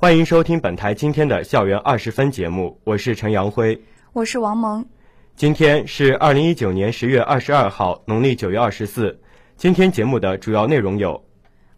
[0.00, 4.86] 欢迎收听本台今天的校园二十分节目，我是陈阳辉，我是王萌。
[5.34, 9.18] 今天是二零一九年十月二十二号，农历九月二十四。
[9.56, 11.20] 今天节目的主要内容有：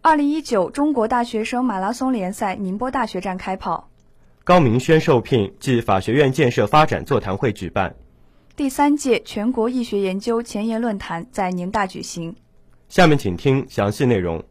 [0.03, 3.89] 二零一九中国大学生马拉松联赛宁波大学站开跑；
[4.43, 7.95] 高明轩受聘暨法学院建设发展座谈会举办。
[8.55, 12.35] 第三届全国医学研究前沿论坛在宁大举行。
[12.87, 14.43] 下面请听详细内容。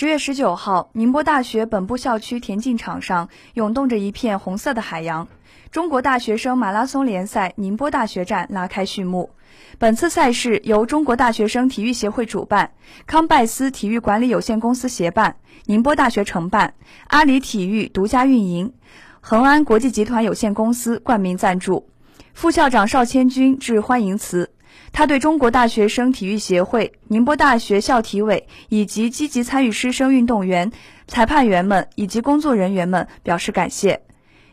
[0.00, 5.26] 十月十九号，宁波大学本部校区田径场上涌动着一片红色的海洋。
[5.72, 9.30] 中国大学生马拉松联赛宁波大学站拉开序幕。
[9.76, 12.70] 本次赛事由中国大学生体育协会主办，
[13.08, 16.74] 康拜斯体育管理有限公司协办，宁波大学承办，
[17.08, 18.72] 阿里体育独家运营，
[19.20, 21.88] 恒安国际集团有限公司冠名赞助。
[22.34, 24.48] 副校长邵千军致欢迎词，
[24.92, 30.72] 他对中国大学生体育协会、宁波大学校体委以及积极参与师生运动员、
[31.06, 34.02] 裁判员们以及工作人员们表示感谢。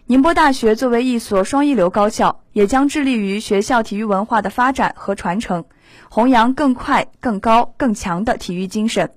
[0.07, 5.65] 宁波大学作为一所双一流高校，也将致力于学校体育文化的发展和传承，
[6.09, 9.09] 弘扬更快、更高、更强的体育精神。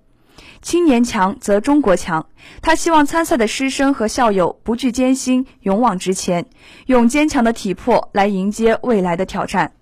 [0.63, 2.27] 青年强则中国强。
[2.63, 6.47] 他希望参赛的师生和校友不惧艰辛，勇往直前，
[6.87, 9.73] 用坚强的体魄来迎接未来的挑战。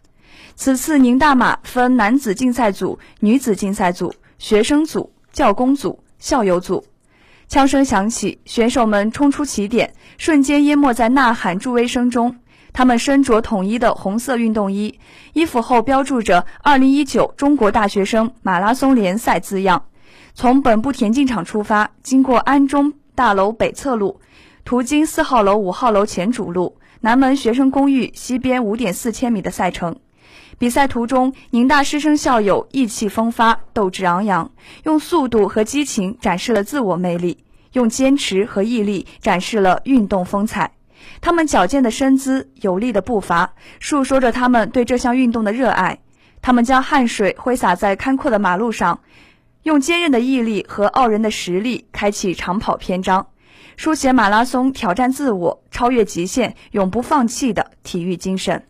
[0.59, 6.83] 此次宁大马分男子竞赛组、女子竞赛组、学生组、教工组、校友组。
[7.47, 12.37] 枪声响起，选手们冲出起点，瞬间淹没在呐喊助威声中。
[12.73, 14.99] 他们身着统一的红色运动衣，
[15.35, 19.85] 衣服后标注着“二零一九中国大学生马拉松联赛”字样。
[20.33, 24.21] 从本部田径场出发，经过安中大楼北侧路，
[24.65, 29.97] 途经四号楼、五号楼前主路、南门学生公寓西边五点四千米的赛程。
[30.59, 34.51] 比赛途中，宁大师生校友意气风发、斗志昂扬，
[34.85, 37.45] 用速度和激情展示了自我魅力，
[37.75, 40.73] 用坚持和毅力展示了运动风采。
[41.21, 45.99] 他们矫健的身姿、有力的步伐，诉说着他们对这项运动的热爱。
[46.41, 49.01] 他们将汗水挥洒在宽阔的马路上，
[49.63, 53.27] 用坚韧的毅力和傲人的实力开启长跑篇章，
[53.77, 58.65] 书写马拉松挑战自我、超越极限、永不放弃的体育精神。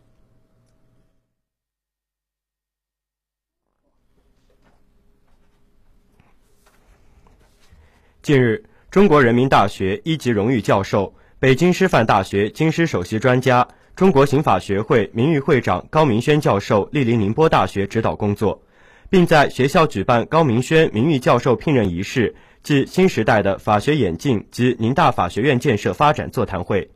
[8.26, 18.60] 近日，中国人民大学一级荣誉教授、北京师范大学京师首席专家、中国刑法学会名誉会长高明轩教授莅临宁波大学指导工作，
[19.08, 26.90] 并在学校举办高明轩名誉教授聘任仪式暨新时代的法学演进及宁大法学院建设发展座谈会。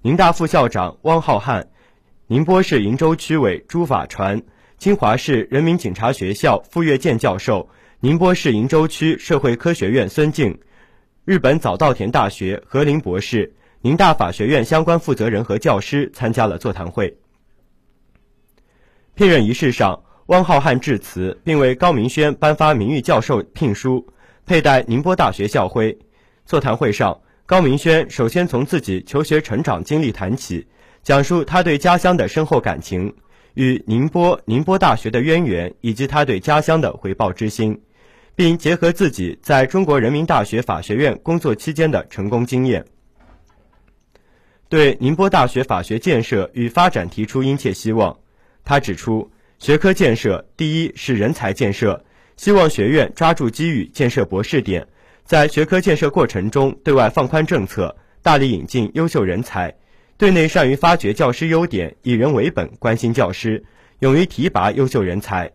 [0.00, 1.66] 宁大副校长汪浩瀚、
[2.26, 4.40] 宁波市鄞州区委朱法传、
[4.78, 7.68] 金华市人民警察学校傅跃健教授、
[8.00, 10.58] 宁波市鄞州区社会科学院孙静。
[11.26, 17.14] 日本早稻田大学何林博士、宁大法学院相关负责人和教师参加了座谈会。
[19.14, 24.04] 聘任仪式上，汪浩瀚致辞，并为高明轩颁发名誉教授聘书，
[24.46, 25.96] 佩戴宁波大学校徽。
[26.46, 30.66] 座谈会上，高明轩首先从自己求学成长经历谈起，
[31.02, 33.14] 讲述他对家乡的深厚感情、
[33.54, 37.78] 与宁波宁波大学的渊源，以及他对家乡的回报之心。
[38.40, 42.82] 并结合自己在中国人民大学法学院工作期间的成功经验，
[44.70, 48.18] 对宁波大学法学建设与发展提出殷切希望。
[48.64, 52.02] 他指出，学科建设第一是人才建设，
[52.38, 54.88] 希望学院抓住机遇建设博士点，
[55.26, 59.70] 在学科建设过程中对外放宽政策，大力引进优秀人才；
[60.16, 63.62] 对内善于发掘教师优点，以人为本，关心教师，
[63.98, 65.52] 勇于提拔优秀人才。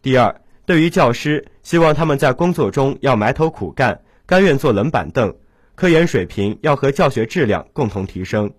[0.00, 0.41] 第二。
[0.64, 5.34] 对于教师，希望他们在工作中要埋头苦干，甘愿坐冷板凳，
[5.74, 8.52] 科研水平要和教学质量共同提升。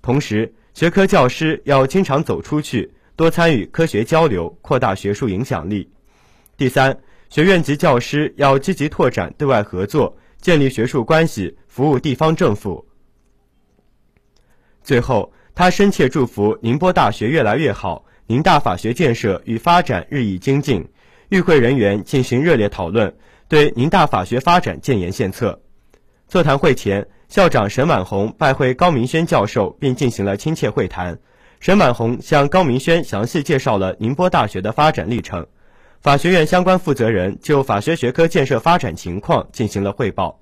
[0.00, 5.90] 同时，学科教师要经常走出去，多参与科学交流，扩大学术影响力。
[6.56, 6.96] 第三，
[7.28, 12.86] 学院级教师要积极拓展对外合作，建立学术关系，服务地方政府。
[14.84, 20.88] 最后，他深切祝福宁波大学越来越好，宁大法学建设与发展日益精进。
[21.30, 23.14] 与会人员进行热烈讨论，
[23.48, 25.60] 对宁大法学发展建言献策。
[26.26, 31.18] 座谈会前，校长沈满红拜会高明轩教授，并进行了亲切会谈。
[31.60, 35.46] 沈满红向高明轩详细介绍了宁波大学的发展历程，
[36.00, 40.40] 法学院相关负责人就法学学科建设发展情况进行了汇报。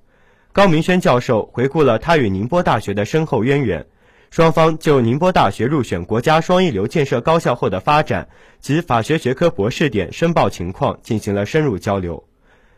[0.51, 3.85] 高明轩教授回顾了他与宁波大学的深厚渊源，
[4.31, 8.29] 双方就宁波大学入选国家双一流建设高校后的发展
[8.59, 12.23] 及法学学科博士点申报情况进行了深入交流。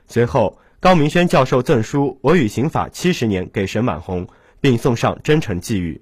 [0.08, 4.28] 随后，高明轩教授赠书《我与刑法七十年》给沈满红，
[4.60, 6.02] 并送上真诚寄语。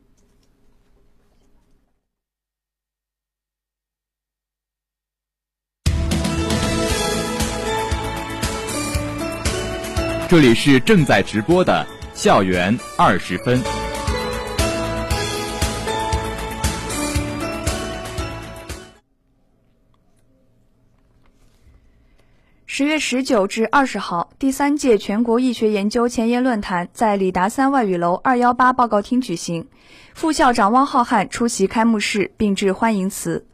[10.30, 13.89] 这里是正在直播的校园二十分。
[22.80, 29.68] 十月十九至二十号，第三届全国易学研究前沿论坛在李达三外语楼二幺八报告厅举行。
[30.14, 33.46] 副校长汪浩瀚出席开幕式并致欢迎词。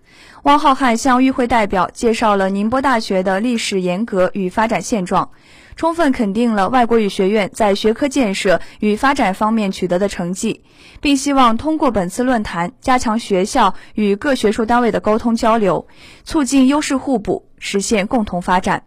[0.44, 5.31] 汪浩瀚向与会代表介绍了宁波大学的历史沿革与发展现状。
[5.75, 10.62] 充分肯定了外国语学院在学科建设与发展方面取得的成绩，
[11.01, 15.88] 并希望通过本次论坛加强学校与各学术单位的沟通交流，
[16.24, 18.83] 促进优势互补，实现共同发展。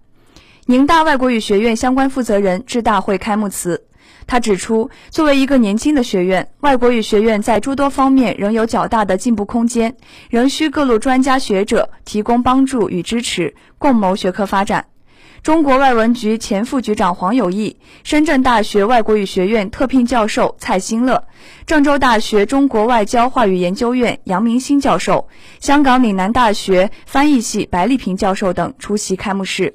[0.70, 3.86] 宁大外国语学院相关负责人致大会开幕词，
[4.26, 9.96] 他指出，作为一个年轻的学院，外国语学院在诸多方面仍有较大的进步空间，
[10.28, 14.84] 仍需各路专家学者提供帮助与支持，共谋学科发展。
[15.42, 21.24] 中国外文局前副局长黄友义，深圳大学外国语学院特聘教授蔡新乐，
[21.64, 25.28] 郑州大学中国外交话语研究院杨明新教授，
[25.60, 29.74] 香港岭南大学翻译系白丽萍教授等出席开幕式。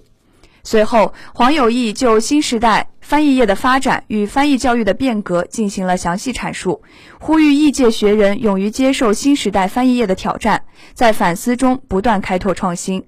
[0.65, 6.81] 随后，黄友义就新时代翻译业的发展与翻译教育的变革进行了详细阐述，
[7.19, 10.63] 呼吁译界学人勇于接受新时代翻译业的挑战，
[10.93, 13.03] 在反思中不断开拓创新。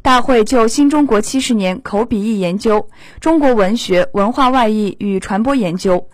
[0.00, 2.88] 大会就新中国七十年口笔译研究、
[3.20, 6.08] 中国文学文化外译与传播研究、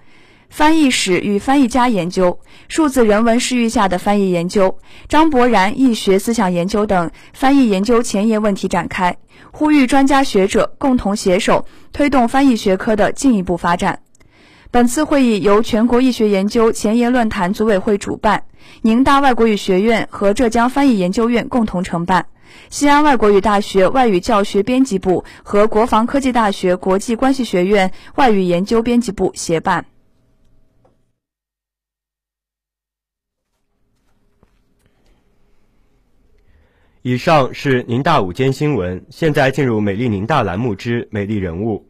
[0.50, 4.76] 翻译史与翻译家研究、数字人文视域下的翻译研究、
[5.08, 9.16] 张伯然译学思想研究等翻译研究前沿问题展开，
[9.52, 14.00] 呼吁专家学者共同携手推动翻译学科的进一步发展。
[14.72, 18.42] 本次会议由全国易学研究前沿论坛组委会主办，
[18.82, 22.26] 宁大外国语学院和浙江翻译研究院共同承办。
[22.68, 29.86] 西安外国语大学外语教学编辑部和国防科技大学国际关系学院外语研究编辑部协办。
[37.02, 41.88] 以上是宁大午间新闻，现在进入美丽宁大栏目之美丽人物。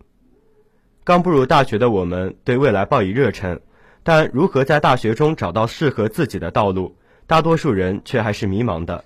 [1.02, 3.60] 刚步入大学的我们，对未来抱以热忱，
[4.04, 6.96] 但如何在大学中找到适合自己的道路，
[7.26, 9.04] 大多数人却还是迷茫的。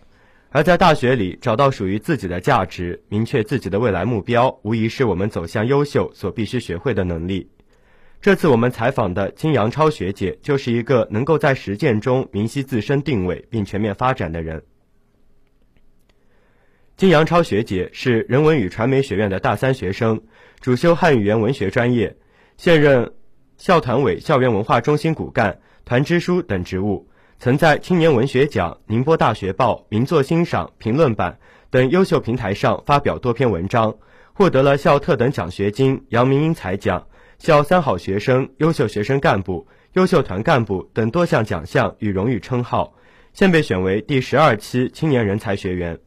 [0.51, 7.49] 而在大学里找到属于自己的价值，明确自己的未来目标，无疑是我们走向优秀所必须学会的能力。
[8.21, 14.63] 这次我们采访的金杨超学姐，就是一个能够在实践中明晰自身定位并全面发展的人。
[16.96, 20.22] 金杨超学姐是人文与传媒学院的大三学生，
[20.60, 22.17] 主修汉语言文学专业，
[22.56, 23.15] 现任
[23.56, 27.08] 校团委校园文化中心骨干、团支书等职务。
[27.41, 33.96] 曾在青年文学奖、宁波大学报、名作欣赏评论版等优秀平台上发表多篇文章，
[34.32, 37.08] 获得了校特等奖学金、杨明英才奖、
[37.41, 42.94] 校三好学生、优秀学生干部、优秀团干部等多项奖项与荣誉称号，
[43.32, 45.98] 现被选为第十二期青年人才学员。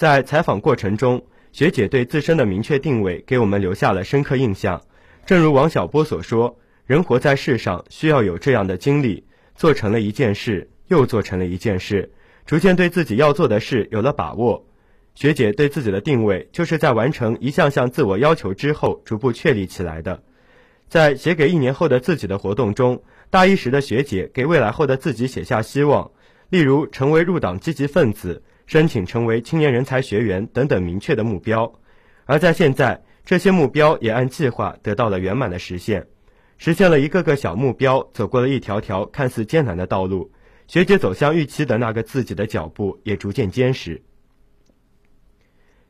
[0.00, 4.80] 在采访过程中，学姐对自身的明确定位给我们留下了深刻印象。
[5.26, 6.56] 正如王小波所说。
[6.86, 9.22] 人活在世上，需要有这样的经历：
[9.54, 12.10] 做成了一件事，又做成了一件事，
[12.46, 14.64] 逐渐对自己要做的事有了把握。
[15.14, 20.22] 学姐对自己的定位，就是在完成一项项自我要求之后，逐步确立起来的。
[20.88, 26.10] 在写给一年后的自己的活动中，大一时的学姐给未来后的自己写下希望，
[26.48, 31.72] 例如成为入党积极分子、申请成为青年人才学员等等明确的目标。
[32.24, 36.06] 而在现在，这些目标也按计划得到了圆满的实现。
[36.56, 40.30] 实现了一个个小目标，走过了一条条看似艰难的道路。
[40.68, 44.00] 学姐走向预期的那个自己的脚步也逐渐坚实。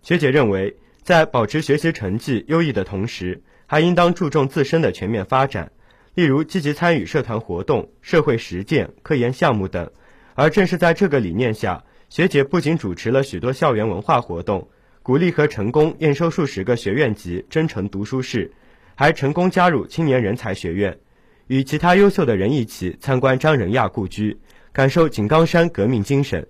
[0.01, 5.71] 学姐认为，在保持学习成绩优异的同时，还应当注重自身的全面发展，
[6.15, 9.91] 例如积极参与社团活动、社会实践、科研项目等。
[10.35, 14.69] 而正是在这个理念下，学姐不仅主持了许多校园文化活动，
[15.01, 18.53] 鼓励和成功验收数十个学院级真诚读书室，
[18.97, 20.99] 还成功加入青年人才学院，
[21.47, 24.37] 与其他优秀的人一起参观张仁亚故居，
[24.73, 26.45] 感受井冈山革命精神。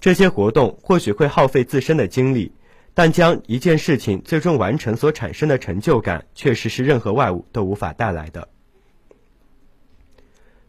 [0.00, 2.50] 这些活动或许会耗费自身的精力，
[2.94, 8.48] 但将一件事情最终完成所产生的成就感，确实是任何外物都无法带来的。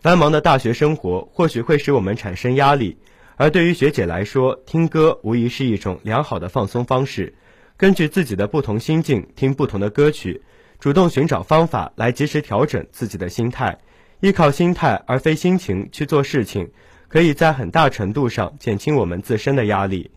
[0.01, 2.97] 繁忙的大学生活或许会使我们产生压力。
[3.35, 7.33] 而对于学姐来说，听歌无疑是一种良好的放松方式。
[7.75, 10.43] 根据自己的不同心境，听不同的歌曲，
[10.79, 13.79] 主动寻找方法来及时调整自己的心态，
[14.19, 16.69] 依靠心态而非心情去做事情，
[17.07, 20.11] 可以在很大程度上减轻我们自身的压力。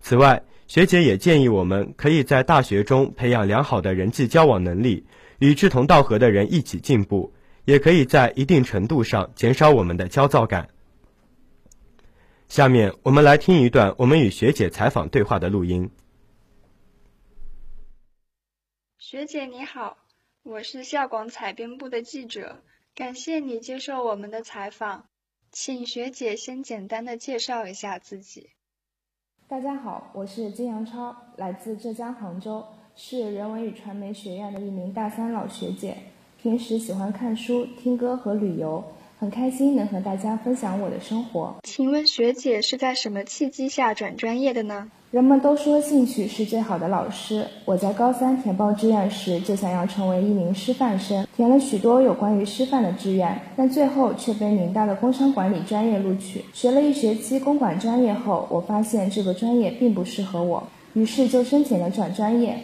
[0.00, 5.06] 此外，学姐也建议我们可以在大学中培养良好的人际交往能力，
[5.38, 7.32] 与志同道合的人一起进步，
[7.64, 10.68] 也可以在一定程度上减少我们的焦躁感。
[12.50, 15.88] 下面我们来听一段我们与学姐采访对话的录音。
[18.98, 19.98] 学姐你好，
[20.42, 22.60] 我是校广采编部的记者，
[22.92, 25.06] 感谢你接受我们的采访，
[25.52, 28.50] 请学姐先简单的介绍一下自己。
[29.46, 32.66] 大家好，我是金阳超，来自浙江杭州，
[32.96, 35.96] 是人文与传媒学院的一名大三老学姐，
[36.42, 38.84] 平时喜欢看书、听歌和旅游。
[39.20, 41.54] 很开心能和大家分享我的生活。
[41.64, 44.90] 请问学姐是在什么契机下转专业的呢？
[45.10, 47.46] 人们都说兴趣是最好的老师。
[47.66, 56.42] 我在高三填报志愿时就想要成为一名师范生，填了许多有关于师范的志愿，但最后却被宁大的工商管理专业录取。
[56.54, 62.56] 学了一学期公管专业后，我发现这个专业并不适合我，于是就申请了转专业。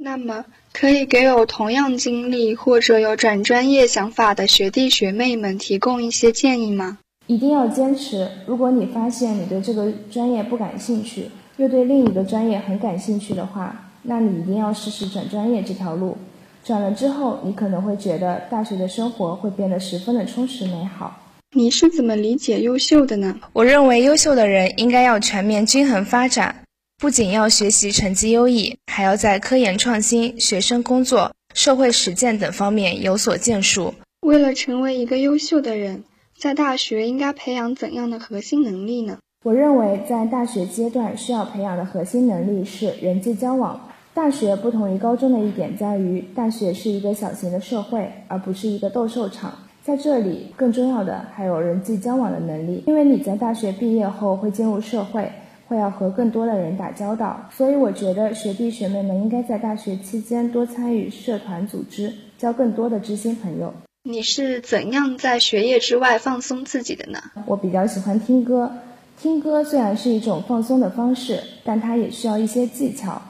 [0.00, 6.98] 那么，可以给有同样经历或者有转专业想法的学弟学妹们提供一些建议吗？
[7.26, 8.30] 一定要坚持。
[8.46, 16.16] 如果你发现你对这个专业不感兴趣，又对另一个专业很感兴趣的话，那你一定要试试转专业这条路。
[16.64, 21.20] 转了之后，你可能会觉得大学的生活会变得十分的充实美好。
[21.56, 23.40] 你是怎么理解优秀的呢？
[23.52, 26.62] 我认为优秀的人应该要全面均衡发展。
[27.00, 33.94] 不仅要学习成绩优异，还要在科研创新、学生工作、社会实践等方面有所建树。
[34.22, 36.02] 为了成为一个优秀的人，
[36.36, 39.18] 在大学应该培养怎样的核心能力呢？
[39.44, 43.80] 我认为，在大学阶段需要培养的核心能力是人际交往。
[44.12, 49.56] 大学不同于高中的一点在于，大学是一个小型的社会，而不是一个斗兽场。
[49.84, 55.30] 在这里，更重要的还有人际交往的能力，因为你在大学毕业后会进入社会。
[55.68, 63.72] 会要和更多的人打交道，所以我觉得学弟学妹们应该在大学期间多参与社团组织，交更多的知心朋友。
[64.04, 67.18] 你是怎样在学业之外放松自己的呢？
[67.44, 68.72] 我比较喜欢听歌，
[69.20, 73.20] 听歌虽然是一种放松的方式，但它也需要一些技巧。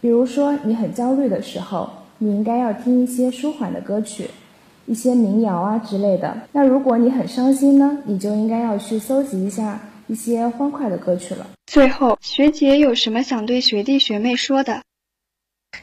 [0.00, 4.30] 比如说，你很焦虑的时候，你应该要听一些舒缓的歌曲，
[4.86, 6.36] 一些民谣啊之类的。
[6.52, 9.80] 那如果你很伤心呢，你就应该要去搜集一下。
[10.08, 11.46] 一些欢快的歌曲了。
[11.66, 14.82] 最后，学姐有什么想对学弟学妹说的？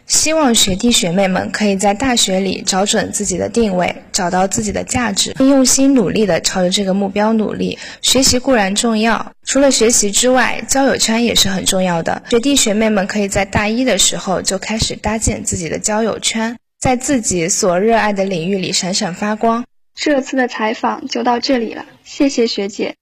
[0.08, 7.78] 希望学弟学妹们可以在大学里找准自己的定位，找到自己的价值，并用心努力地朝着这个目标努力。
[8.02, 12.24] 学习固然重要，除了学习之外，交友圈也是很重要的。
[12.32, 19.66] 学弟学妹们可以在大一的时候就开始搭建自己的交友圈，在自己所热爱的领域里闪闪发光。
[19.94, 22.96] 这次的采访就到这里了，谢谢学姐。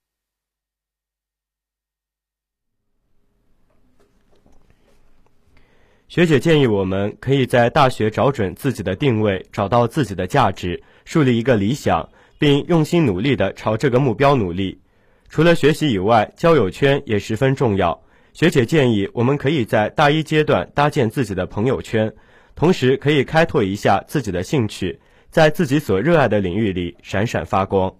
[6.13, 14.79] 学姐建议我们可以在大学找准自己的定位，找到自己的价值，树立一个理想，并用心努力地朝这个目标努力。
[15.27, 17.99] 除了学习以外，交友圈也十分重要。
[18.31, 22.13] 学姐建议我们可以在大一阶段搭建自己的朋友圈，
[22.53, 24.99] 同时可以开拓一下自己的兴趣，
[25.31, 27.91] 在自己所热爱的领域里闪闪发光。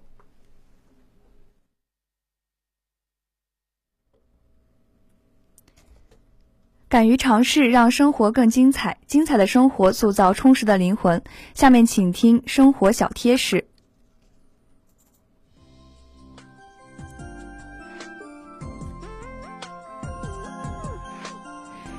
[6.94, 8.96] 敢于尝试，让生活更精彩。
[9.08, 11.20] 精彩的生活塑造充实的灵魂。
[11.52, 13.66] 下面请听生活小贴士。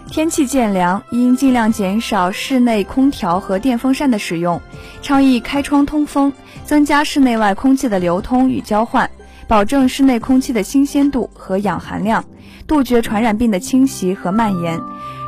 [0.09, 4.61] 天气渐凉，应尽量减少室内空调和电风扇的使用，
[5.01, 6.31] 倡议开窗通风，
[6.63, 9.11] 增加室内外空气的流通与交换，
[9.45, 12.23] 保证室内空气的新鲜度和氧含量。
[12.67, 14.79] 杜绝传染病的侵袭和蔓延，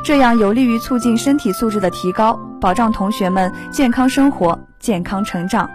[0.04, 5.70] 这样有利于促进身体素质的提高，保障同学们健康生活、健康成长。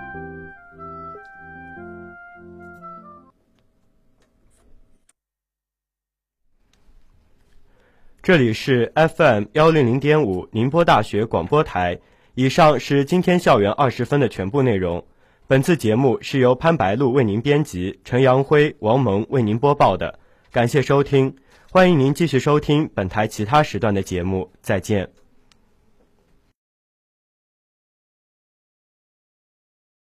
[8.22, 12.00] 这里是 FM 幺零零点五宁波大学广播台。
[12.36, 15.06] 以上是今天校园二十分的全部内容。
[15.48, 20.20] 本次节目是由潘白露为您编辑，陈阳辉、王萌为您播报的。
[20.54, 21.36] 感谢收听
[21.72, 25.23] 欢迎您继续收听本台其他时段的节目再见。